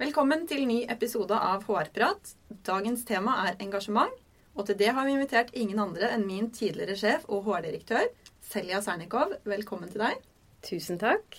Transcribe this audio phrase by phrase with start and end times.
[0.00, 2.30] Velkommen til ny episode av HR-prat.
[2.64, 4.14] Dagens tema er engasjement.
[4.56, 8.06] Og til det har vi invitert ingen andre enn min tidligere sjef og HR-direktør,
[8.40, 9.34] Selja Sernikov.
[9.44, 10.22] Velkommen til deg.
[10.64, 11.36] Tusen takk.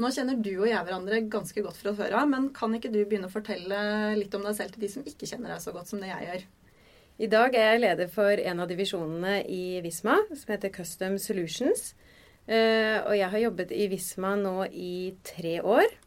[0.00, 3.02] Nå kjenner du og jeg hverandre ganske godt fra før av, men kan ikke du
[3.02, 3.84] begynne å fortelle
[4.16, 6.30] litt om deg selv til de som ikke kjenner deg så godt som det jeg
[6.30, 6.48] gjør?
[7.28, 11.90] I dag er jeg leder for en av divisjonene i Visma, som heter Custom Solutions.
[12.48, 14.92] Eh, og jeg har jobbet i Visma nå i
[15.28, 15.98] tre år.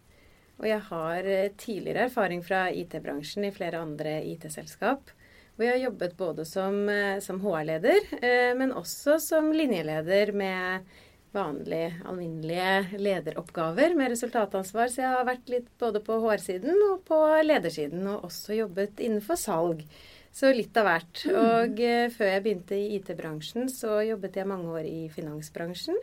[0.62, 5.10] Og jeg har eh, tidligere erfaring fra IT-bransjen i flere andre IT-selskap.
[5.58, 10.86] Og jeg har jobbet både som, eh, som HR-leder, eh, men også som linjeleder med
[11.34, 14.94] vanlige, alminnelige lederoppgaver med resultatansvar.
[14.94, 19.40] Så jeg har vært litt både på HR-siden og på ledersiden, og også jobbet innenfor
[19.42, 19.86] salg.
[20.32, 21.26] Så litt av hvert.
[21.26, 21.38] Mm.
[21.42, 21.82] Og
[22.14, 25.98] før jeg begynte i IT-bransjen, så jobbet jeg mange år i finansbransjen.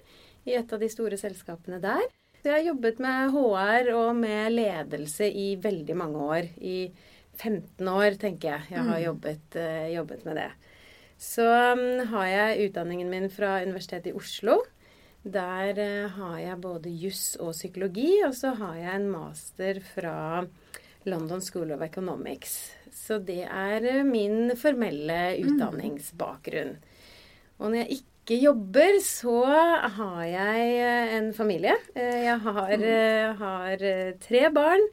[0.48, 2.08] I et av de store selskapene der.
[2.44, 6.47] Jeg har jobbet med HR og med ledelse i veldig mange år.
[6.62, 6.78] I
[7.39, 8.69] 15 år, tenker jeg.
[8.77, 9.05] Jeg har mm.
[9.05, 10.48] jobbet, uh, jobbet med det.
[11.19, 14.61] Så um, har jeg utdanningen min fra Universitetet i Oslo.
[15.27, 20.19] Der uh, har jeg både juss og psykologi, og så har jeg en master fra
[21.11, 22.58] London School of Economics.
[22.95, 25.56] Så det er uh, min formelle mm.
[25.56, 26.78] utdanningsbakgrunn.
[27.58, 29.38] Og når jeg ikke jobber, så
[29.96, 31.76] har jeg en familie.
[31.94, 33.38] Jeg har, mm.
[33.40, 33.86] har
[34.20, 34.84] tre barn.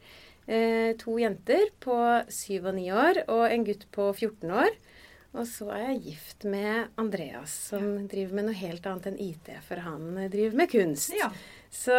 [0.46, 1.96] Eh, to jenter på
[2.30, 4.76] syv og ni år og en gutt på 14 år.
[5.36, 9.50] Og så er jeg gift med Andreas, som driver med noe helt annet enn IT,
[9.66, 11.12] for han driver med kunst.
[11.12, 11.28] Ja.
[11.68, 11.96] Så,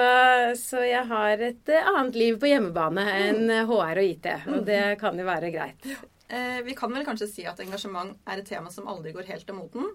[0.58, 5.20] så, jeg har et annet liv på hjemmebane enn HR og IT, og det kan
[5.20, 5.86] jo være greit.
[6.34, 9.46] Eh, vi kan vel kanskje si at engasjement er et tema som aldri går helt
[9.46, 9.92] til moten.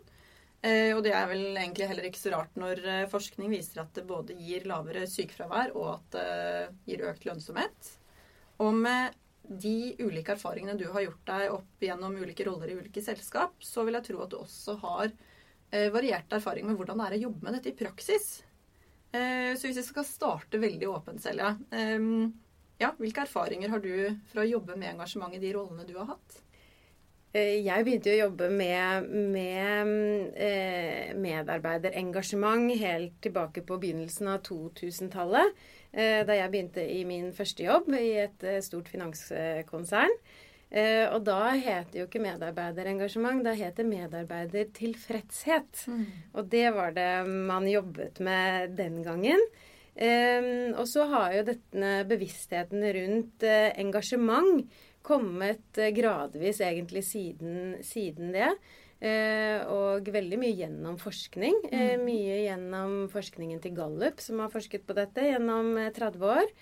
[0.63, 3.97] Eh, og det er vel egentlig heller ikke så rart når eh, forskning viser at
[3.97, 6.29] det både gir lavere sykefravær og at det
[6.87, 7.91] gir økt lønnsomhet.
[8.63, 13.03] Og med de ulike erfaringene du har gjort deg opp gjennom ulike roller i ulike
[13.03, 17.09] selskap, så vil jeg tro at du også har eh, variert erfaring med hvordan det
[17.09, 18.31] er å jobbe med dette i praksis.
[19.13, 21.99] Eh, så hvis vi skal starte veldig åpent, Selja eh,
[22.81, 23.93] ja, Hvilke erfaringer har du
[24.31, 26.39] fra å jobbe med engasjement i de rollene du har hatt?
[27.33, 29.93] Eh, jeg begynte å jobbe med, med
[30.37, 35.57] eh, medarbeiderengasjement helt tilbake på begynnelsen av 2000-tallet.
[35.93, 40.13] Eh, da jeg begynte i min første jobb i et stort finanskonsern.
[40.73, 45.87] Eh, og da het det jo ikke medarbeiderengasjement, da het det medarbeidertilfredshet.
[45.89, 46.07] Mm.
[46.37, 49.41] Og det var det man jobbet med den gangen.
[50.73, 54.65] og så har jo denne bevisstheten rundt engasjement
[55.07, 58.53] kommet gradvis egentlig siden, siden det.
[59.03, 61.57] Eh, og veldig mye gjennom forskning.
[61.73, 62.05] Eh, mm.
[62.07, 66.55] mye gjennom forskningen til Gallup, som har forsket på dette gjennom 30 eh, år.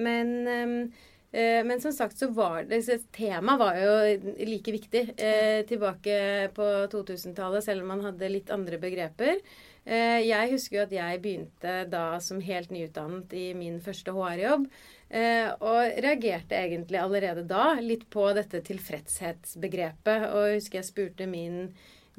[0.00, 0.92] men
[1.32, 2.80] men som sagt så var det
[3.14, 3.90] Temaet var jo
[4.48, 9.38] like viktig eh, tilbake på 2000-tallet, selv om man hadde litt andre begreper.
[9.84, 14.66] Eh, jeg husker jo at jeg begynte da som helt nyutdannet i min første HR-jobb.
[15.10, 20.28] Eh, og reagerte egentlig allerede da litt på dette tilfredshetsbegrepet.
[20.30, 21.64] Og jeg husker jeg spurte min,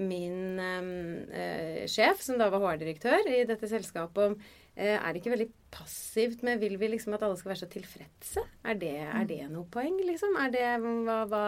[0.01, 4.35] min eh, sjef, som da var HR-direktør i dette selskapet, om
[4.75, 7.71] eh, er det ikke veldig passivt med Vil vi liksom at alle skal være så
[7.71, 8.43] tilfredse?
[8.67, 10.35] Er det, er det noe poeng, liksom?
[10.43, 11.45] Er det hva, hva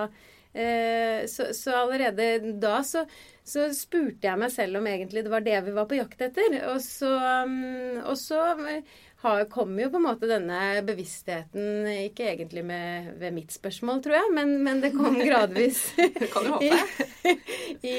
[0.56, 3.03] eh, så, så, allerede da så,
[3.44, 6.62] så, spurte jeg meg selv om egentlig det var det vi var på jakt etter.
[6.72, 7.12] Og så,
[8.08, 8.46] og så
[9.23, 14.17] har, kom jo på en måte denne bevisstheten ikke egentlig med, ved mitt spørsmål, tror
[14.17, 15.85] jeg, men, men det kom gradvis.
[16.34, 16.79] kan du håpe.
[17.84, 17.97] I, i,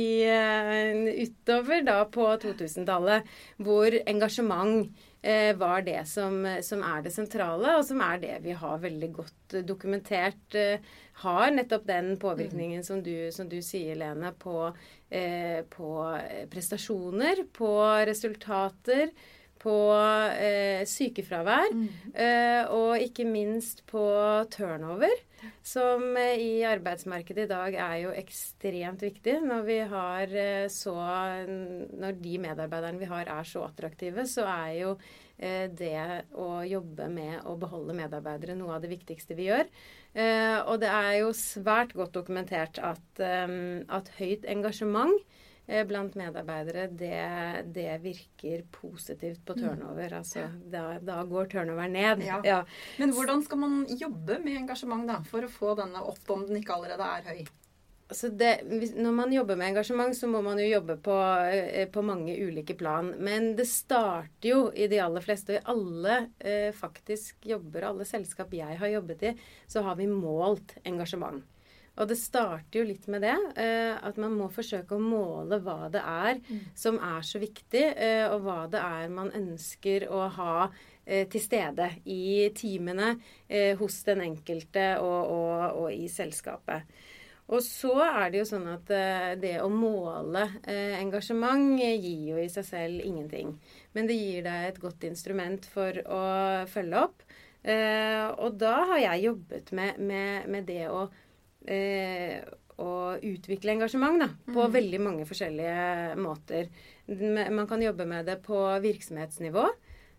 [0.00, 3.28] i, utover da på 2000-tallet,
[3.60, 4.88] hvor engasjement
[5.20, 9.10] eh, var det som, som, er det sentrale, og som er det vi har veldig
[9.18, 10.80] godt dokumentert eh,
[11.20, 12.88] har nettopp den påvirkningen mm.
[12.88, 14.70] som, du, som, du, sier, Lene, på,
[15.12, 15.92] eh, på
[16.52, 17.76] prestasjoner, på
[18.08, 19.12] resultater
[19.62, 21.88] på eh, sykefravær, mm.
[22.14, 24.02] eh, og ikke minst på
[24.50, 25.12] turnover,
[25.62, 29.36] som eh, i arbeidsmarkedet i dag er jo ekstremt viktig.
[29.46, 34.72] Når vi har eh, så Når de medarbeiderne vi har er så attraktive, så er
[34.80, 34.96] jo
[35.38, 39.70] eh, det å jobbe med å beholde medarbeidere noe av det viktigste vi gjør.
[40.12, 45.22] Eh, og det er jo svært godt dokumentert at, at høyt engasjement
[45.88, 47.22] blant medarbeidere, det,
[47.72, 49.62] det, virker positivt på mm.
[49.62, 50.14] turnover.
[50.18, 52.24] Altså, da, da går turnover ned.
[52.26, 52.40] Ja.
[52.44, 52.60] Ja.
[52.98, 56.60] Men hvordan skal man jobbe med engasjement da, for å få denne opp om den
[56.60, 57.44] ikke allerede er høy?
[58.12, 58.50] Altså det,
[59.00, 61.14] når man jobber med engasjement, så må man jo jobbe på,
[61.48, 63.06] eh, på, mange ulike plan.
[63.16, 68.04] Men det starter jo i de aller fleste, og i alle eh, faktisk jobber, alle
[68.04, 69.32] selskap jeg har jobbet i,
[69.64, 71.40] så har vi målt engasjement.
[72.00, 73.34] Og det starter jo litt med det.
[73.60, 76.62] Eh, at man må forsøke å måle hva det er mm.
[76.78, 80.54] som er så viktig, eh, og hva det er man ønsker å ha
[81.04, 83.16] eh, til stede i timene
[83.46, 86.88] eh, hos den enkelte og, og, og i selskapet.
[87.52, 88.88] Og så er det jo sånn at
[89.42, 93.50] det å måle engasjement gir jo i seg selv ingenting.
[93.92, 96.22] Men det gir deg et godt instrument for å
[96.70, 97.26] følge opp.
[97.62, 101.04] Eh, og da har jeg jobbet med, med, med det å,
[102.82, 102.92] å
[103.22, 104.72] utvikle engasjement da, på mm.
[104.74, 106.68] veldig mange forskjellige måter.
[107.06, 109.66] Man kan jobbe med det på virksomhetsnivå.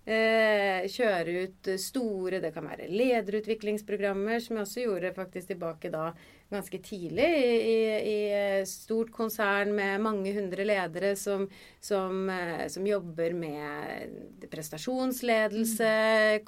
[0.03, 6.09] Eh, kjøre ut store Det kan være lederutviklingsprogrammer, som jeg også gjorde faktisk tilbake da
[6.53, 7.77] ganske tidlig i, i,
[8.13, 11.47] i stort konsern med mange hundre ledere som,
[11.83, 15.91] som, eh, som jobber med prestasjonsledelse,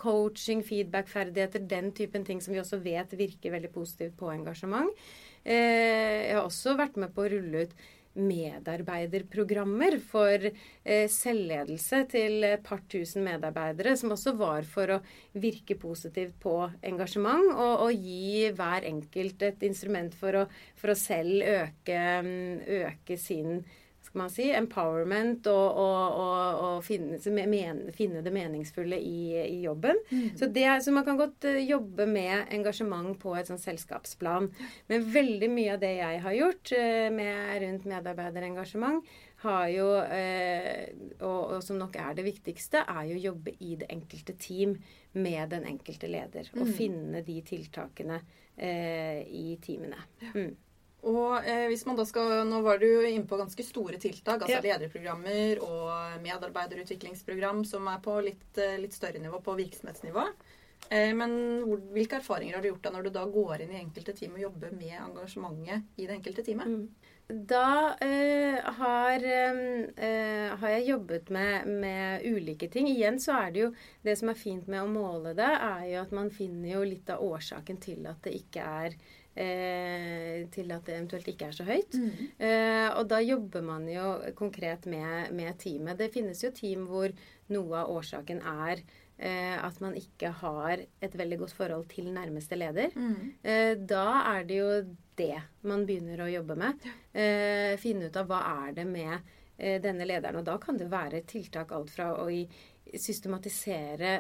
[0.02, 4.92] coaching, feedback-ferdigheter, den typen ting som vi også vet virker veldig positivt på engasjement.
[5.46, 7.76] Eh, jeg har også vært med på å rulle ut
[8.16, 15.00] medarbeiderprogrammer for eh, selvledelse til et par tusen medarbeidere, som også var for å
[15.40, 20.46] virke positivt på engasjement og, og gi hver enkelt et instrument for å,
[20.80, 22.00] for å selv øke,
[22.86, 23.64] øke sin
[24.16, 29.58] skal man si, empowerment og, og, og, og finne, men, finne, det meningsfulle i, i
[29.66, 30.00] jobben.
[30.08, 30.38] Mm.
[30.40, 34.48] Så, det, så, man kan godt uh, jobbe med engasjement på et sånn selskapsplan.
[34.88, 39.14] Men veldig mye av det jeg har gjort uh, med, rundt medarbeiderengasjement,
[39.44, 43.92] har jo, uh, og, som nok er det viktigste, er jo å jobbe i det
[43.92, 44.78] enkelte team
[45.20, 46.48] med den enkelte leder.
[46.56, 46.64] Mm.
[46.64, 48.24] Og finne de tiltakene
[48.56, 49.98] i teamene.
[50.32, 50.54] Mm.
[51.06, 54.58] Og eh, hvis man da skal, Nå var du inne på ganske store tiltak, altså
[54.58, 54.64] ja.
[54.66, 60.26] lederprogrammer og medarbeiderutviklingsprogram som er på litt, eh, litt større nivå, på virksomhetsnivå.
[60.90, 61.36] Eh, men
[61.66, 64.38] hvor, hvilke erfaringer har du gjort da når du da går inn i enkelte team
[64.38, 66.74] og jobber med engasjementet i det enkelte teamet?
[66.74, 67.12] Mm.
[67.26, 72.90] Da eh, har, eh, har, jeg jobbet med, med, ulike ting.
[72.92, 73.72] Igjen så er det jo
[74.06, 77.10] Det som er fint med å måle det, er jo at man finner jo litt
[77.10, 78.98] av årsaken til at det ikke er
[79.36, 81.98] eh, til at det eventuelt ikke er så høyt.
[82.00, 82.12] Mm.
[82.40, 86.00] Eh, og da jobber man jo konkret med, med, teamet.
[86.00, 87.14] Det finnes jo team hvor
[87.54, 88.82] noe av årsaken er
[89.18, 92.96] eh, at man ikke har et veldig godt forhold til nærmeste leder.
[92.96, 93.34] Mm.
[93.44, 94.06] Eh, da
[94.36, 94.70] er det jo
[95.16, 96.88] det man begynner å jobbe med.
[97.14, 99.16] Eh, finne ut av hva er det med
[99.58, 100.42] eh, denne lederen.
[100.42, 102.46] Og da kan det være tiltak alt fra å gi
[103.02, 104.12] systematisere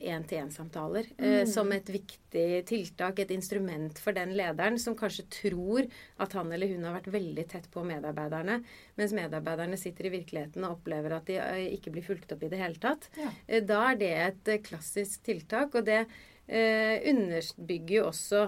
[0.00, 1.50] én-til-én-samtaler eh, eh, mm.
[1.50, 5.88] som et viktig tiltak, et instrument for den lederen som kanskje tror
[6.22, 8.60] at han eller hun har vært veldig tett på medarbeiderne,
[9.00, 12.52] mens medarbeiderne sitter i virkeligheten og opplever at de eh, ikke blir fulgt opp i
[12.52, 13.08] det hele tatt.
[13.20, 13.32] Ja.
[13.72, 18.46] Da er det et klassisk tiltak, og det eh, underbygger jo også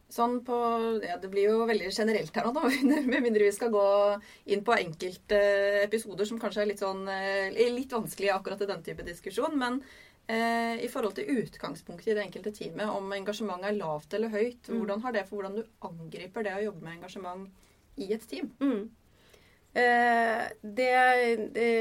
[0.09, 0.57] Sånn på
[1.03, 2.69] Ja, det blir jo veldig generelt her nå, da,
[3.11, 3.87] med mindre vi skal gå
[4.53, 5.39] inn på enkelte
[5.83, 7.03] episoder som kanskje er litt sånn
[7.75, 9.57] litt vanskelig akkurat i den type diskusjon.
[9.59, 9.81] Men
[10.31, 14.63] eh, i forhold til utgangspunktet i det enkelte teamet, om engasjementet er lavt eller høyt,
[14.67, 14.79] mm.
[14.79, 18.51] hvordan har det for hvordan du angriper det å jobbe med engasjement i et team?
[18.63, 18.83] Mm.
[19.77, 20.91] Eh, det,
[21.55, 21.71] det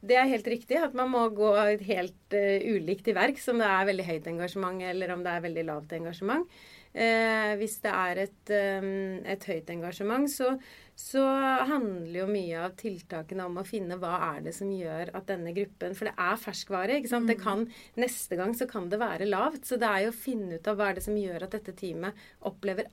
[0.00, 1.50] det er helt riktig at man må gå
[1.84, 5.42] helt uh, ulikt i verks om det er veldig høyt engasjement eller om det er
[5.44, 6.46] veldig lavt engasjement.
[6.90, 10.56] Uh, hvis det er et, um, et høyt engasjement, så,
[10.98, 11.22] så,
[11.70, 15.54] handler jo mye av tiltakene om å finne hva er det som gjør at denne
[15.54, 16.98] gruppen For det er ferskvare.
[16.98, 17.28] ikke sant?
[17.28, 17.30] Mm.
[17.30, 17.66] Det kan,
[18.02, 19.68] neste gang så kan det være lavt.
[19.70, 21.76] Så det er jo å finne ut av hva er det som gjør at dette
[21.78, 22.90] teamet opplever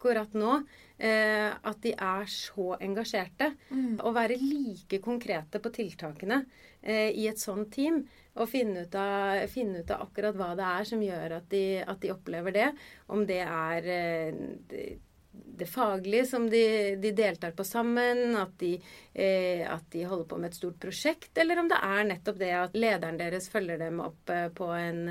[0.00, 0.54] akkurat nå
[0.96, 3.50] eh, at de er så engasjerte.
[3.68, 3.98] Mm.
[4.04, 6.42] Å være like konkrete på tiltakene
[6.80, 8.02] eh, i et sånt team.
[8.40, 11.64] Og finne ut, av, finne ut, av, akkurat hva det er som gjør at de,
[11.84, 12.68] at de opplever det.
[13.12, 14.40] Om det er eh,
[15.44, 18.74] det faglige som de, de, deltar på sammen, at de,
[19.12, 22.50] eh, at de, holder på med et stort prosjekt, eller om det er nettopp det
[22.56, 25.02] at lederen deres følger dem opp eh, på en,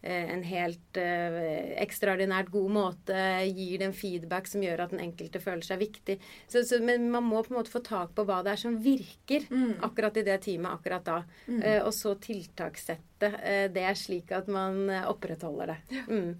[0.00, 1.40] eh, en helt eh,
[1.84, 6.18] ekstraordinært god måte, gir dem feedback som gjør at den enkelte føler seg viktig.
[6.46, 8.78] Så, så, men man må på en måte få tak på hva det er som
[8.84, 9.82] virker mm.
[9.90, 11.18] akkurat i det teamet akkurat da.
[11.48, 11.60] Mm.
[11.60, 16.00] Eh, og så tiltakssette eh, det slik at man opprettholder det.
[16.08, 16.32] Mm.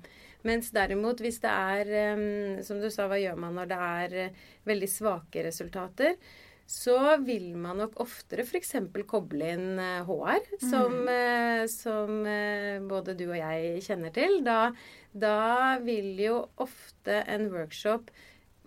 [0.46, 4.44] Mens derimot, hvis det er Som du sa, hva gjør man når det er uh,
[4.68, 6.14] veldig svake resultater?
[6.68, 8.74] Så vil man nok oftere f.eks.
[9.08, 11.08] koble inn HR, som, mm.
[11.08, 12.18] uh, som
[12.90, 14.42] både du og jeg kjenner til.
[14.44, 14.60] Da,
[15.10, 18.12] da vil jo ofte en workshop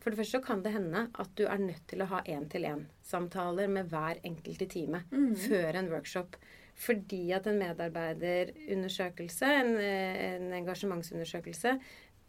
[0.01, 3.69] for det første så kan det hende at du er nødt til å ha én-til-én-samtaler
[3.69, 5.35] med hver enkelt i teamet mm.
[5.43, 6.37] før en workshop.
[6.81, 11.75] Fordi at en medarbeiderundersøkelse, en, en engasjementsundersøkelse,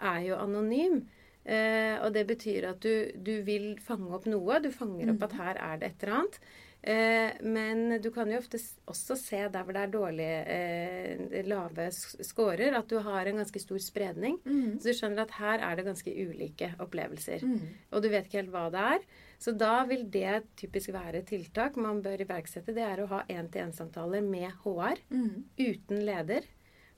[0.02, 1.02] er jo anonym.
[1.42, 4.60] Eh, og det betyr at du, du, vil fange opp noe.
[4.62, 5.40] Du fanger opp at mm.
[5.40, 6.38] her er det et eller annet.
[6.82, 8.58] Eh, men du kan jo ofte
[8.90, 13.62] også se der hvor det er dårlige, eh, lave scorer, at du har en ganske
[13.62, 14.38] stor spredning.
[14.44, 14.78] Mm.
[14.78, 17.46] Så du skjønner at her er det ganske ulike opplevelser.
[17.46, 17.60] Mm.
[17.90, 19.06] Og du vet ikke helt hva det er.
[19.42, 22.74] Så da vil det typisk være tiltak man bør iverksette.
[22.76, 25.32] Det er å ha én-til-én-samtaler med HR mm.
[25.58, 26.46] uten leder.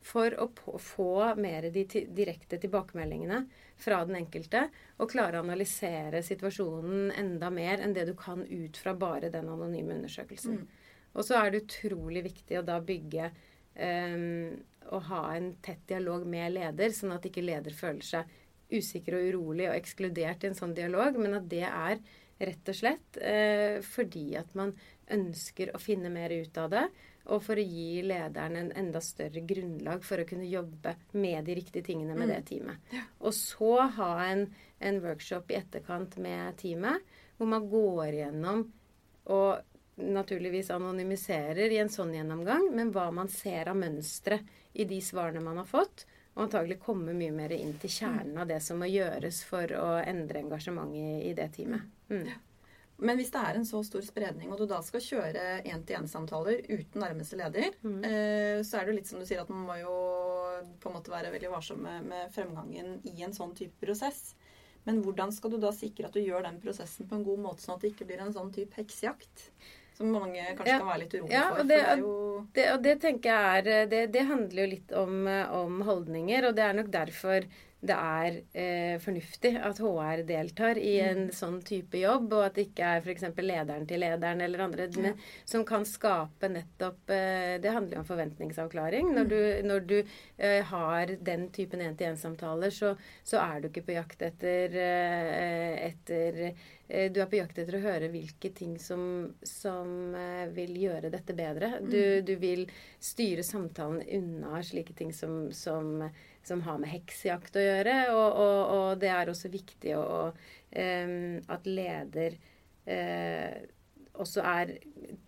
[0.04, 0.50] For å
[0.84, 3.38] få mer de direkte tilbakemeldingene
[3.80, 4.66] fra den enkelte.
[5.00, 9.48] Og klare å analysere situasjonen enda mer enn det du kan ut fra bare den
[9.48, 10.60] anonyme undersøkelsen.
[10.60, 10.92] Mm.
[11.14, 13.30] Og så er det utrolig viktig å da bygge
[13.80, 14.50] um,
[14.92, 18.36] å ha en tett dialog med leder, sånn at ikke leder føler seg
[18.74, 22.00] usikker og urolig og ekskludert i en sånn dialog, men at det er
[22.38, 24.72] Rett og slett eh, fordi at man
[25.14, 26.84] ønsker å finne mer ut av det.
[27.32, 31.56] Og for å gi lederen en enda større grunnlag for å kunne jobbe med de
[31.56, 32.32] riktige tingene med mm.
[32.34, 32.96] det teamet.
[33.24, 34.48] Og så ha en,
[34.78, 38.66] en, workshop i etterkant med teamet hvor man går gjennom
[39.32, 44.40] og naturligvis anonymiserer i en sånn gjennomgang, men hva man ser av mønstre
[44.74, 46.04] i de svarene man har fått.
[46.34, 49.86] Og antagelig komme mye mer inn til kjernen av det som må gjøres for å
[50.02, 51.86] endre engasjementet i det teamet.
[52.10, 52.26] Mm.
[53.04, 57.02] Men hvis det er en så stor spredning, og du da skal kjøre én-til-én-samtaler uten
[57.02, 58.00] nærmeste leder, mm.
[58.06, 59.94] eh, så er det jo litt som du sier at man må jo
[60.80, 64.36] på en måte være veldig varsom med, med, fremgangen i en sånn type prosess.
[64.86, 67.64] Men hvordan skal du da sikre at du gjør den prosessen på en god måte,
[67.64, 69.48] sånn at det ikke blir en sånn type heksejakt?
[69.94, 70.78] Som mange kanskje ja.
[70.80, 71.68] kan være litt urolige ja, for.
[71.70, 72.46] Det, for det, jo...
[72.56, 75.28] det, og det tenker jeg er det, det handler jo litt om,
[75.60, 77.46] om holdninger, og det er nok derfor
[77.84, 81.34] det er eh, fornuftig at HR deltar i en mm.
[81.36, 83.26] sånn type jobb, og at det ikke er f.eks.
[83.44, 85.12] lederen til lederen eller andre ja.
[85.48, 89.12] som kan skape nettopp eh, Det handler jo om forventningsavklaring.
[89.12, 89.32] Når mm.
[89.34, 94.24] du, når du eh, har den typen én-til-én-samtaler, så, så, er du ikke på jakt
[94.30, 100.14] etter, eh, etter eh, du er på jakt etter å høre hvilke ting som, som
[100.16, 101.74] eh, vil gjøre dette bedre.
[101.84, 102.24] Du, mm.
[102.28, 102.64] du, vil
[103.02, 105.98] styre samtalen unna slike ting som, som
[106.48, 107.94] som har med heksejakt å gjøre.
[108.14, 110.32] Og, og, og det er også viktig å,
[110.74, 112.34] at leder
[112.90, 113.62] uh,
[114.14, 114.72] også er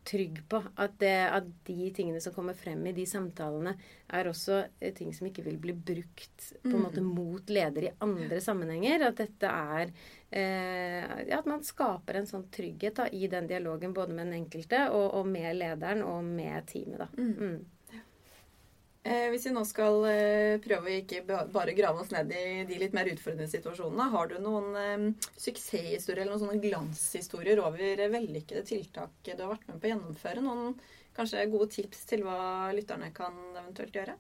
[0.07, 3.75] trygg på at, det, at, de tingene som kommer frem i de samtalene,
[4.15, 7.09] er også eh, ting som ikke vil bli brukt på en måte mm.
[7.17, 9.09] mot leder i andre sammenhenger.
[9.09, 9.91] At dette er
[10.31, 14.87] eh, At man skaper en sånn trygghet da, i den dialogen både med den enkelte
[14.93, 17.03] og, og med lederen og med teamet.
[17.03, 17.11] da.
[17.19, 17.65] Mm.
[19.07, 21.21] Eh, hvis vi nå skal eh, prøve å ikke
[21.55, 26.25] bare grave oss ned i de litt mer utfordrende situasjonene, har du noen eh, suksesshistorier
[26.25, 30.43] eller noen sånne glanshistorier over vellykkede tiltak du har vært med på å gjennomføre?
[30.43, 30.75] Noen
[31.15, 34.17] kanskje gode tips til hva lytterne kan eventuelt gjøre?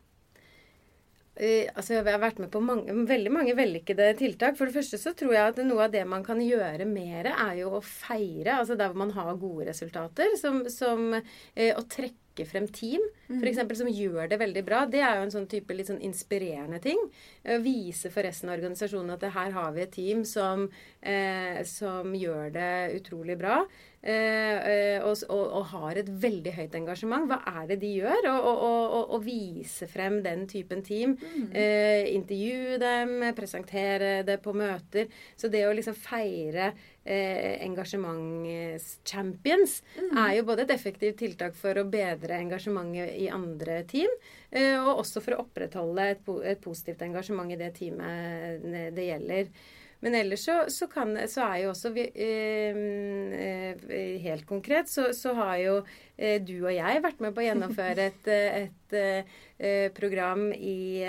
[1.36, 4.54] Altså Jeg har vært med på mange, veldig mange vellykkede tiltak.
[4.56, 7.58] For det første så tror jeg at noe av det man kan gjøre mer, er
[7.58, 8.54] jo å feire.
[8.62, 10.32] Altså der hvor man har gode resultater.
[10.40, 13.00] Som, som å trekke frem team,
[13.30, 13.46] f.eks.
[13.54, 14.84] eksempel, som gjør det veldig bra.
[14.90, 17.00] Det er jo en sånn type litt sånn inspirerende ting.
[17.48, 20.66] Å vise for resten av organisasjonen at her har vi et team som,
[21.06, 23.60] eh, som gjør det utrolig bra.
[24.06, 27.24] Eh, eh, og, og, og, har et veldig høyt engasjement.
[27.26, 28.28] Hva er det de gjør?
[28.30, 31.16] Og, vise frem den typen team.
[31.18, 31.50] Mm.
[31.50, 35.06] Eh, intervjue dem, presentere det på møter.
[35.34, 36.70] Så det å liksom feire
[37.02, 40.12] eh, engasjementschampions mm.
[40.22, 44.10] er jo både et effektivt tiltak for å bedre engasjementet i andre team,
[44.52, 46.22] eh, og også for å opprettholde et,
[46.52, 48.62] et positivt engasjement i det teamet
[48.94, 49.44] det gjelder.
[50.04, 52.80] Men ellers så, så, kan, så er jo også vi, eh,
[53.36, 55.76] eh, Helt konkret så, så, har jo
[56.16, 58.98] eh, du og jeg vært med på å gjennomføre et, et,
[59.56, 61.04] et program i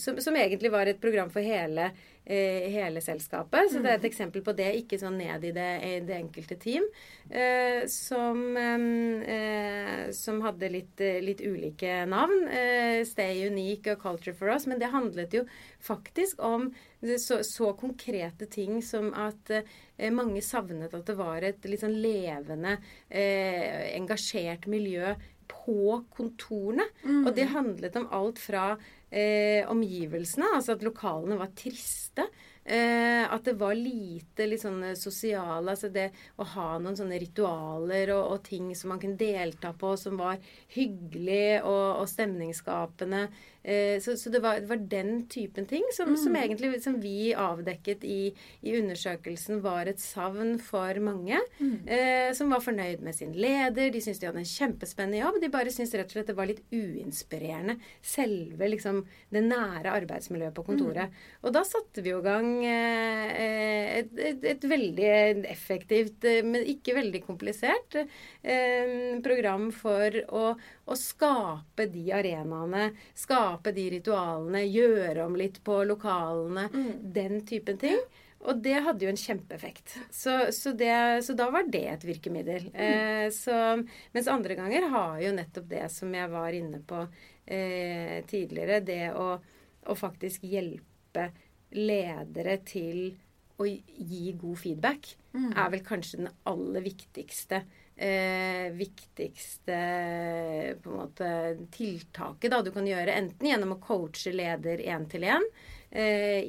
[0.00, 3.68] som, som, egentlig var et program for hele eh, hele selskapet.
[3.70, 4.08] Så det er et mm.
[4.08, 6.86] eksempel på det, ikke sånn ned i det, i det enkelte team.
[7.28, 12.48] Eh, som, eh, som, hadde litt, litt ulike navn.
[12.48, 14.64] Eh, Stay Unique og Culture for Us.
[14.70, 15.44] Men det handlet jo
[15.84, 16.70] faktisk om
[17.18, 21.96] så, så konkrete ting som at eh, mange savnet at det var et litt sånn
[22.00, 22.78] levende,
[23.08, 25.12] eh, engasjert miljø
[25.50, 26.86] på kontorene.
[27.04, 27.22] Mm.
[27.24, 28.72] Og det handlet om alt fra
[29.10, 32.26] eh, omgivelsene, altså at lokalene var triste.
[32.64, 36.06] Eh, at det var lite litt sånn sosiale Altså det
[36.40, 40.40] å ha noen sånne ritualer og, og ting som man kunne delta på, som var
[40.72, 43.26] hyggelig og, og stemningsskapende.
[43.64, 46.18] Eh, så, så det, var, det, var, den typen ting som, mm.
[46.20, 48.18] som egentlig som vi avdekket i,
[48.60, 51.40] i, undersøkelsen var et savn for mange.
[51.58, 51.76] Mm.
[51.88, 53.88] Eh, som var fornøyd med sin leder.
[53.94, 55.40] De syntes de hadde en kjempespennende jobb.
[55.42, 57.78] De bare syntes rett og slett det var litt uinspirerende.
[58.04, 59.02] Selve liksom
[59.32, 61.08] det nære arbeidsmiljøet på kontoret.
[61.08, 61.40] Mm.
[61.44, 65.10] Og da satte vi i gang eh, et, et, et, veldig
[65.50, 70.44] effektivt, eh, men ikke veldig komplisert eh, program for å,
[70.84, 72.90] å skape de arenaene.
[73.14, 76.92] skape de ritualene, gjøre om litt på lokalene, mm.
[77.14, 78.00] den typen ting.
[78.44, 79.94] Og det hadde jo en kjempeeffekt.
[80.12, 80.92] Så, så, det,
[81.24, 82.68] så da var det et virkemiddel.
[82.74, 82.80] Mm.
[82.84, 83.54] Eh, så,
[84.12, 87.00] mens andre ganger har jo nettopp det som jeg var inne på
[87.46, 89.30] eh, tidligere, det å,
[89.88, 91.30] å, faktisk hjelpe
[91.74, 93.14] ledere til
[93.56, 95.48] å gi god feedback, mm.
[95.54, 97.80] er vel kanskje den aller viktigste eh,
[98.74, 99.76] viktigste
[100.82, 101.28] på en måte,
[101.70, 103.14] tiltaket da, du kan gjøre.
[103.14, 105.46] Enten gjennom å coache leder én til én
[105.94, 106.42] eh,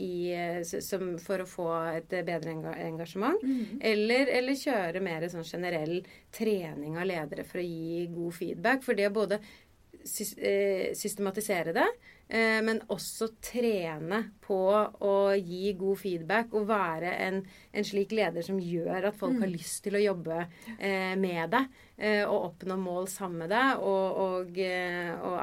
[1.21, 2.55] for å få et bedre
[2.87, 3.77] engasjement, mm.
[3.93, 5.99] eller, eller, kjøre mer sånn generell
[6.33, 8.83] trening av ledere for å gi god feedback.
[8.87, 14.57] For det å både eh, systematisere det, Eh, men også trene på
[15.05, 17.41] å gi god feedback og være en,
[17.73, 19.43] en slik leder som gjør at folk mm.
[19.43, 23.81] har lyst til å jobbe eh, med deg eh, og oppnå mål sammen med deg.
[23.85, 25.37] Og, og, eh, og,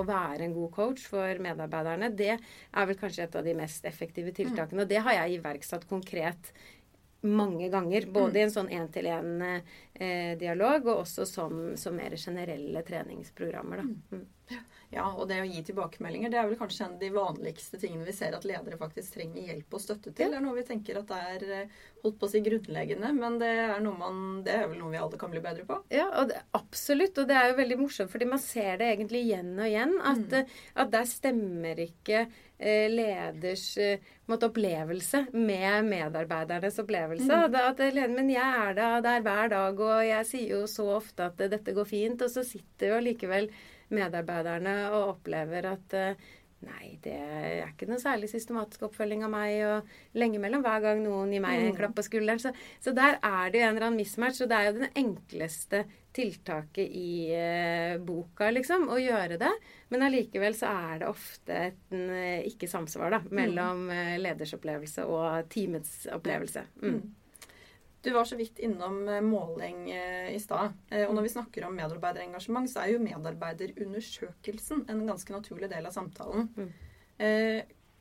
[0.00, 2.12] og, være en god coach for medarbeiderne.
[2.14, 4.84] Det er vel kanskje et av de mest effektive tiltakene.
[4.84, 6.52] Og det har jeg iverksatt konkret
[7.24, 8.06] mange ganger.
[8.12, 8.36] Både mm.
[8.36, 13.76] i en sånn én-til-én-dialog, eh, og også som, som, mer generelle treningsprogrammer.
[13.80, 13.82] Da.
[13.82, 13.94] Mm.
[14.10, 14.24] mm.
[14.94, 18.04] Ja, og det å gi tilbakemeldinger det er vel kanskje en av de vanligste tingene
[18.06, 20.30] vi ser at ledere faktisk trenger hjelp og støtte til.
[20.30, 21.72] Det er noe vi tenker at det er eh,
[22.04, 25.00] holdt på å si grunnleggende, men det er, noe man, det er vel noe vi
[25.00, 25.80] alle kan bli bedre på.
[25.94, 27.18] Ja, og det, absolutt.
[27.18, 29.96] Og det er jo veldig morsomt, fordi man ser det egentlig igjen og igjen.
[29.98, 30.36] At, mm.
[30.42, 32.26] Eh, at der stemmer ikke
[32.58, 33.64] leders
[34.30, 37.26] måte, opplevelse med medarbeidernes opplevelse.
[37.26, 37.56] Mm.
[37.58, 37.82] At,
[38.14, 41.88] men jeg er der hver dag, og jeg sier jo så ofte at dette går
[41.88, 43.50] fint, og så sitter jo likevel
[43.92, 46.30] medarbeiderne og opplever at eh,
[46.64, 49.56] Nei, det er ikke noe særlig systematisk oppfølging av meg.
[49.68, 51.78] Og lenge mellom hver gang noen gir meg en mm.
[51.78, 52.40] klapp på skulderen.
[52.40, 54.40] Så, så, der er det jo en eller annen mismatch.
[54.44, 55.82] Og det er jo den enkleste
[56.14, 59.50] tiltaket i eh, boka, liksom, å gjøre det.
[59.92, 65.50] Men allikevel så er det ofte et uh, ikke samsvar da, mellom leders ledersopplevelse og
[65.52, 66.64] teamets opplevelse.
[66.82, 67.02] Mm.
[68.04, 70.74] Du var så vidt innom eh, måling eh, i stad.
[70.90, 75.88] Eh, og når vi snakker om medarbeiderengasjement, så er jo medarbeiderundersøkelsen en ganske naturlig del
[75.88, 76.50] av samtalen.
[76.52, 76.74] Mm.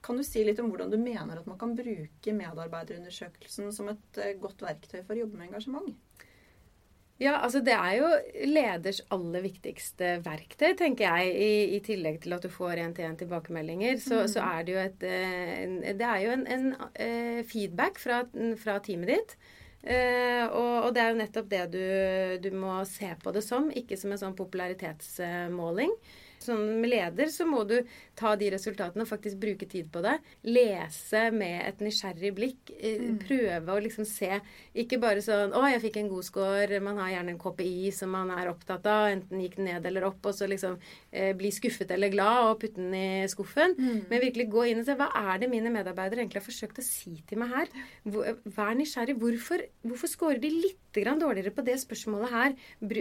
[0.04, 4.20] Kan du si litt om hvordan du mener at man kan bruke medarbeiderundersøkelsen som et
[4.42, 5.94] godt verktøy for å jobbe med engasjement?
[7.22, 8.10] Ja, altså det er jo
[8.50, 11.32] leders aller viktigste verktøy, tenker jeg.
[11.38, 14.32] I, i tillegg til at du får én-til-én tilbakemeldinger, så, mm.
[14.34, 15.10] så, er det jo et
[16.02, 18.26] Det er jo en, en feedback fra,
[18.66, 19.38] fra teamet ditt.
[19.84, 21.80] Uh, og, og, det er jo nettopp det du,
[22.40, 25.92] du, må se på det som, ikke som en sånn popularitetsmåling.
[26.46, 27.78] Sånn med leder så må du
[28.20, 30.18] ta de resultatene og faktisk bruke tid på det.
[30.46, 32.74] Lese med et nysgjerrig blikk.
[32.74, 33.18] Mm.
[33.24, 34.40] Prøve å liksom se
[34.74, 38.10] Ikke bare sånn 'Å, jeg fikk en god score.' Man har gjerne en KPI som
[38.10, 39.10] man er opptatt av.
[39.14, 40.78] Enten gikk den ned eller opp, og så liksom
[41.12, 43.76] eh, bli skuffet eller glad og putte den i skuffen.
[43.78, 44.06] Mm.
[44.10, 46.86] Men virkelig gå inn og se hva er det mine medarbeidere egentlig har forsøkt å
[46.86, 47.68] si til meg her.
[48.58, 49.18] Vær nysgjerrig.
[49.22, 52.58] Hvorfor, hvorfor scorer de litt dårligere på det spørsmålet her?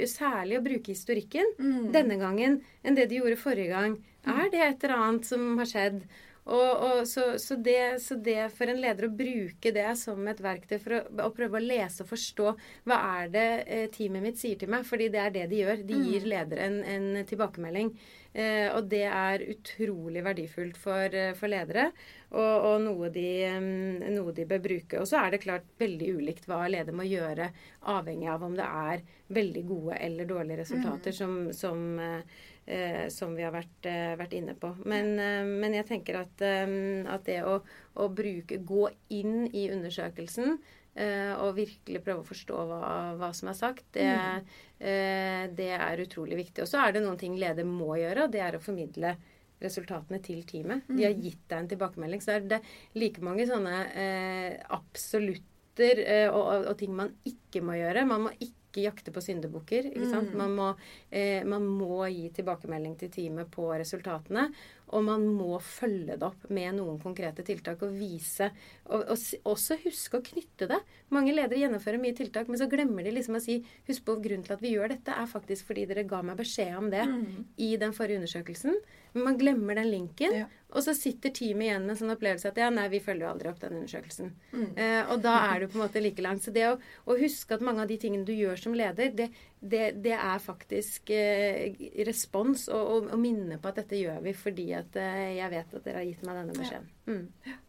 [0.09, 1.93] Særlig å bruke historikken mm.
[1.93, 3.97] denne gangen enn det de gjorde forrige gang.
[4.29, 6.05] Er det et eller annet som har skjedd?
[6.42, 10.40] Og, og så, så, det, så, det, for en leder å bruke det som et
[10.42, 12.49] verktøy for å, å prøve å lese og forstå
[12.90, 15.85] hva er det eh, teamet mitt sier til meg, fordi det er det de gjør.
[15.87, 17.92] De gir ledere en, en tilbakemelding.
[18.33, 21.90] Eh, og det er utrolig verdifullt for, eh, for ledere,
[22.33, 23.27] og, og noe, de,
[23.61, 25.03] mm, noe, de, bør bruke.
[25.03, 27.53] Og så er det klart veldig ulikt hva leder må gjøre,
[27.92, 29.05] avhengig av om det er
[29.37, 31.18] veldig gode eller dårlige resultater, mm.
[31.21, 32.49] som, som, eh,
[33.11, 34.70] som, vi har vært, eh, vært inne på.
[34.87, 37.59] Men, eh, men, jeg tenker at, eh, at det å,
[37.98, 40.59] å bruke, gå inn i undersøkelsen
[40.92, 43.87] Uh, og virkelig prøve å forstå hva, hva som er sagt.
[43.96, 44.51] Det, mm.
[44.83, 46.66] uh, det, er utrolig viktig.
[46.66, 49.14] Og så er det noen ting leder må gjøre, og det er å formidle
[49.64, 50.85] resultatene til teamet.
[50.90, 51.22] De har mm.
[51.25, 52.20] gitt deg en tilbakemelding.
[52.20, 52.61] Så er det
[52.92, 53.79] like mange sånne
[54.77, 58.05] absolutter og, og, ting man ikke må gjøre.
[58.12, 59.91] Man må ikke ikke jakte på syndebukker.
[59.93, 60.33] Mm.
[60.41, 60.69] Man, må,
[61.11, 64.49] eh, man, må, gi tilbakemelding til teamet på resultatene.
[64.93, 68.51] Og man må følge det opp med noen konkrete tiltak og vise
[68.85, 70.79] Og, og også huske å knytte det.
[71.15, 74.45] Mange ledere gjennomfører mye tiltak, men så glemmer de liksom å si Husk på grunnen
[74.47, 77.23] til at vi gjør dette, er faktisk fordi dere ga meg beskjed om det mm.
[77.65, 78.77] i den forrige undersøkelsen.
[79.13, 80.37] Men man glemmer den linken.
[80.43, 80.49] Ja.
[80.73, 83.33] Og så sitter teamet igjen med en sånn opplevelse at ja, nei, vi følger jo
[83.35, 84.31] aldri opp den undersøkelsen.
[84.55, 84.69] Mm.
[84.73, 86.45] Eh, og da er du på en måte like langt.
[86.47, 89.29] Så det å, å, huske at mange av de tingene du gjør som leder, det,
[89.62, 94.96] det, det er faktisk eh, respons og, minne på at dette gjør vi fordi at
[94.98, 96.88] eh, jeg vet at dere har gitt meg denne beskjeden.
[97.07, 97.61] Mm.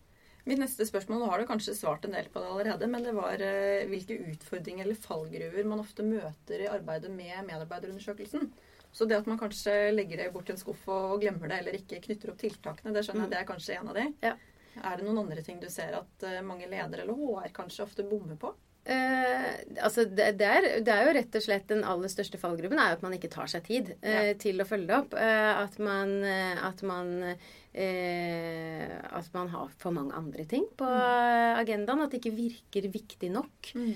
[0.43, 3.13] Mitt neste spørsmål, nå har du kanskje svart en del på det allerede, men det
[3.15, 8.49] var eh, hvilke utfordringer eller fallgruver man ofte møter i arbeidet med medarbeiderundersøkelsen.
[8.93, 11.77] Så det at man kanskje legger det bort i en skuff og glemmer det, eller
[11.77, 13.35] ikke knytter opp tiltakene, det skjønner jeg mm.
[13.35, 14.09] det er kanskje en av de.
[14.25, 14.35] Ja.
[14.81, 18.05] Er det noen andre ting du ser at eh, mange ledere eller HR kanskje ofte
[18.09, 18.55] bommer på?
[18.85, 19.45] Eh,
[19.79, 22.91] altså det, det, er, det, er, jo rett og slett den aller største fallgruppen er
[22.91, 24.33] jo at man ikke tar seg tid eh, ja.
[24.39, 25.15] til å følge det opp.
[25.15, 26.11] Eh, at man,
[26.67, 31.61] at man eh, at man har for mange andre ting på mm.
[31.63, 32.03] agendaen.
[32.03, 33.73] At det ikke virker viktig nok.
[33.73, 33.95] Mm.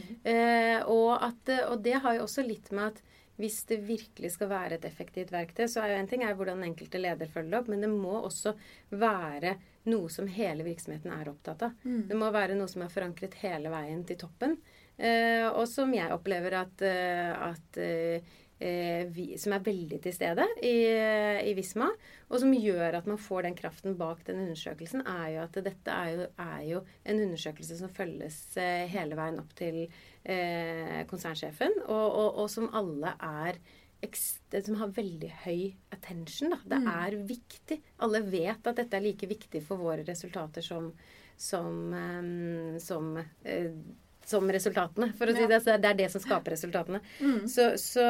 [0.87, 3.03] og, at, og det har jo også litt med at
[3.37, 6.63] hvis det virkelig skal være et effektivt verktøy, så er jo en ting er hvordan
[6.63, 8.55] den enkelte leder følger det opp, men det må også
[8.97, 9.53] være
[9.91, 11.75] noe som hele virksomheten er opptatt av.
[11.85, 12.07] Mm.
[12.09, 14.57] Det må være noe som er forankret hele veien til toppen.
[14.97, 20.13] Eh, og som jeg opplever at, eh, at eh, Eh, vi, som er veldig til
[20.15, 20.89] stede i,
[21.45, 21.91] i, Visma,
[22.25, 25.93] og som gjør at man får den kraften bak den undersøkelsen, er jo at dette
[25.93, 31.83] er jo, er jo en undersøkelse som følges eh, hele veien opp til eh, konsernsjefen,
[31.85, 33.61] og, og, og, som alle er
[34.01, 35.61] som har veldig høy
[35.93, 36.53] attention.
[36.53, 36.59] Da.
[36.69, 36.89] Det mm.
[36.91, 37.77] er viktig.
[38.05, 40.91] Alle vet at dette er like viktig for våre resultater som,
[41.33, 41.79] som,
[42.77, 43.79] som uh,
[44.27, 45.61] som resultatene, for å si det.
[45.63, 46.99] Så det er det som skaper resultatene.
[47.23, 47.39] Mm.
[47.51, 48.05] Så, så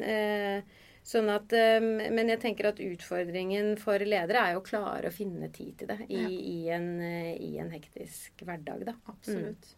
[0.00, 5.10] eh, Sånn at, um, men jeg tenker at utfordringen for ledere er jo å klare
[5.10, 6.30] å finne tid til det i, ja.
[6.32, 8.86] i, en, uh, i en, hektisk hverdag.
[8.88, 8.94] Da.
[9.12, 9.68] Absolutt.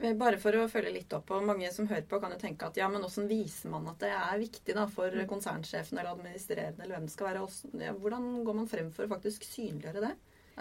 [0.00, 0.16] Mm.
[0.18, 2.80] Bare for å følge litt opp, og Mange som hører på, kan jo tenke at
[2.80, 5.26] ja, men hvordan viser man at det er viktig da, for mm.
[5.28, 7.92] konsernsjefen eller administrerende, eller hvem det skal være?
[8.00, 10.14] Hvordan går man frem for å faktisk synliggjøre det?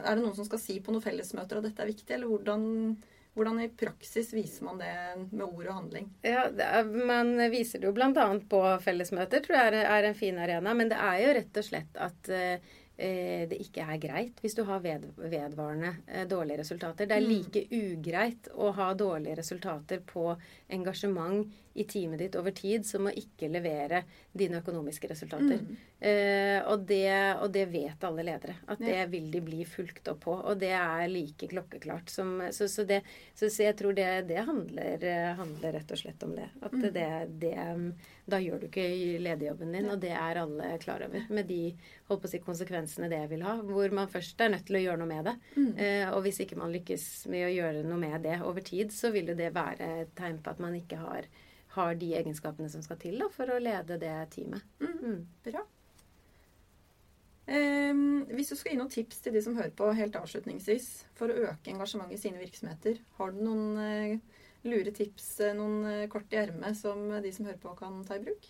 [0.04, 2.68] Er det noen som skal si på noen fellesmøter at dette er viktig, eller hvordan
[3.34, 4.94] hvordan i praksis viser man det
[5.32, 6.12] med ord og handling?
[6.22, 8.28] Ja, er, Man viser det jo bl.a.
[8.50, 10.76] på fellesmøter, tror jeg er, en fin arena.
[10.78, 14.54] Men det er jo rett og slett at eh, Eh, det ikke er greit hvis
[14.54, 17.08] du har ved, vedvarende eh, dårlige resultater.
[17.10, 17.32] Det er mm.
[17.32, 20.28] like ugreit å ha dårlige resultater på
[20.70, 25.62] engasjement i teamet ditt over tid som å ikke levere dine økonomiske resultater.
[25.64, 25.78] Mm.
[26.00, 27.10] Eh, og, det,
[27.40, 28.58] og, det, vet alle ledere.
[28.70, 30.36] At det vil de bli fulgt opp på.
[30.36, 33.02] Og det er like klokkeklart som Så, så, det,
[33.34, 35.08] så, så jeg tror det, det handler,
[35.40, 36.50] handler, rett og slett om det.
[36.62, 36.90] At mm.
[36.94, 37.10] det,
[37.42, 37.56] det
[38.26, 38.86] da gjør du ikke
[39.20, 41.26] lederjobben din, og det er alle klar over.
[41.34, 41.74] Med de
[42.08, 43.58] holdt på å si, konsekvensene det vil ha.
[43.68, 45.34] Hvor man først er nødt til å gjøre noe med det.
[45.58, 45.72] Mm.
[45.76, 49.12] Eh, og hvis ikke man lykkes med å gjøre noe med det over tid, så
[49.14, 51.28] vil jo det være et tegn på at man ikke har,
[51.76, 54.66] har de egenskapene som skal til da, for å lede det teamet.
[54.82, 54.98] Mm.
[55.00, 55.22] Mm.
[55.48, 55.64] Bra.
[57.44, 61.32] Um, hvis du skal gi noen tips til de som hører på helt avslutningsvis, for
[61.32, 66.10] å øke engasjementet i sine virksomheter, har du noen uh, lure tips, eh, noen uh,
[66.12, 68.48] kort i ermet, som de som hører på, kan ta i bruk?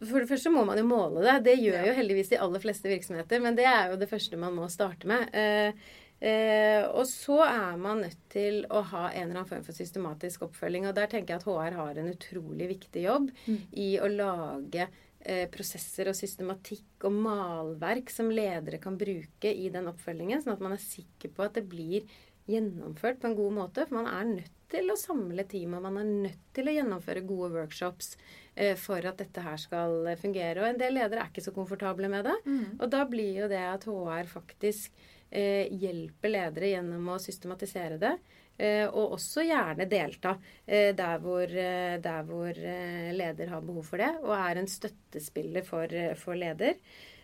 [0.00, 1.34] For det første må man jo måle det.
[1.50, 3.42] Det gjør jo heldigvis de aller fleste virksomheter.
[3.44, 5.26] Men det er jo det første man må starte med.
[5.36, 9.76] Eh, eh, og så er man nødt til å ha en eller annen form for
[9.76, 10.88] systematisk oppfølging.
[10.88, 13.30] Og der tenker jeg at HR har en utrolig viktig jobb
[13.72, 19.90] i å lage eh, prosesser og systematikk og malverk som ledere kan bruke i den
[19.90, 22.08] oppfølgingen, sånn at man er sikker på at det blir
[22.50, 23.86] gjennomført på en god måte.
[23.86, 27.24] For man er nødt til å samle team, og man er nødt til å gjennomføre
[27.26, 28.14] gode workshops
[28.54, 30.62] eh, for at dette her skal fungere.
[30.62, 32.36] Og en del ledere er ikke så komfortable med det.
[32.78, 34.94] Og da blir jo det at HR faktisk
[35.30, 38.16] hjelper ledere gjennom å systematisere det.
[38.60, 40.34] Eh, og også gjerne delta
[40.66, 44.68] eh, der hvor, eh, der hvor eh, leder har behov for det, og er en
[44.68, 46.76] støttespiller for, eh, for leder.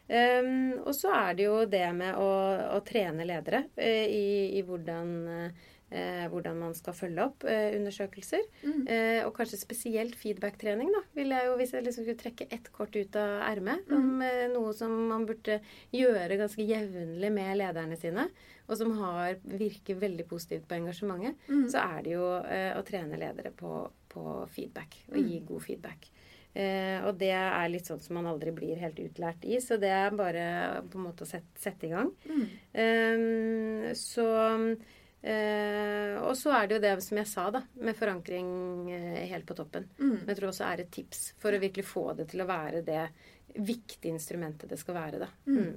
[0.06, 2.28] Um, og så er det jo det med å,
[2.76, 5.08] å trene ledere eh, i, i hvordan,
[5.90, 8.42] eh, hvordan man skal følge opp eh, undersøkelser.
[8.88, 11.02] Eh, og kanskje spesielt feedback-trening, da.
[11.14, 13.86] Vil jeg jo, hvis jeg liksom skulle trekke ett kort ut av ermet.
[13.92, 15.60] om, eh, noe som man burde
[15.92, 18.28] gjøre ganske jevnlig med lederne sine.
[18.68, 21.36] Og som har, virker veldig positivt på engasjementet.
[21.70, 24.96] Så er det jo eh, å trene ledere på, på feedback.
[25.12, 26.10] Og gi god feedback.
[26.56, 29.90] Eh, og det er litt sånn som man aldri blir helt utlært i, så det
[29.92, 32.08] er bare på en måte å sette, sette i gang.
[32.72, 34.26] Eh, så
[35.26, 38.48] eh, Og så er det jo det som jeg sa, da, med forankring
[38.94, 39.88] eh, helt på toppen.
[40.22, 42.84] Men jeg tror også er et tips for å virkelig få det til å være
[42.86, 43.02] det
[43.56, 45.30] viktige instrumentet det skal være, da.
[45.48, 45.76] Mm.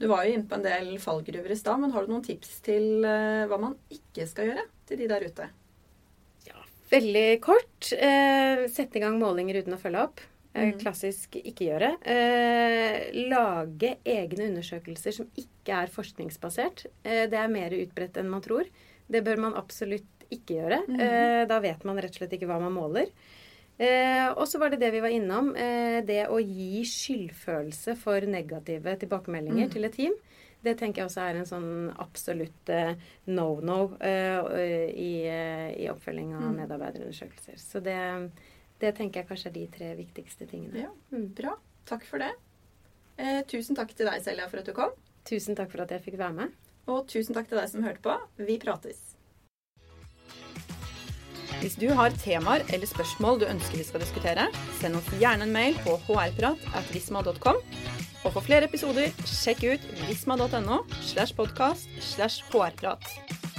[0.00, 2.56] Du var jo inne på en del fallgruver i stad, men har du noen tips
[2.66, 5.48] til eh, hva man ikke skal gjøre til de der ute?
[6.48, 7.92] Ja, Veldig kort.
[7.94, 10.24] Eh, sette i gang målinger uten å følge opp.
[10.54, 10.78] Eh, Mm.
[10.78, 11.88] Klassisk ikke gjøre.
[12.06, 16.86] Eh, lage egne undersøkelser som ikke er forskningsbasert.
[17.04, 18.64] Eh, det er mer utbredt enn man tror.
[19.10, 20.78] Det bør man absolutt ikke gjøre.
[21.00, 23.10] Eh, da vet man rett og slett ikke hva man måler.
[23.78, 25.56] Eh, og så var det det vi var innom.
[25.56, 30.14] Eh, det å gi skyldfølelse for negative tilbakemeldinger til et team.
[30.62, 32.70] Det tenker jeg også er en sånn absolutt
[33.26, 35.12] no-no eh, i,
[35.82, 37.58] i oppfølging av medarbeiderundersøkelser.
[37.60, 37.98] Så det,
[38.82, 40.86] det tenker jeg kanskje er de tre viktigste tingene.
[40.86, 41.56] Ja, Bra.
[41.88, 42.32] Takk for det.
[43.20, 44.94] Eh, tusen takk til deg, Selja, for at du kom.
[45.28, 46.54] Tusen takk for at jeg fikk være med.
[46.90, 48.16] Og tusen takk til deg som hørte på.
[48.40, 49.14] Vi prates.
[51.60, 54.48] Hvis du har temaer eller spørsmål du ønsker vi skal diskutere,
[54.80, 57.62] send oss gjerne en mail på hrprat.visma.com.
[58.24, 63.53] Og for flere episoder, sjekk ut visma.no slash podkast slash hrprat.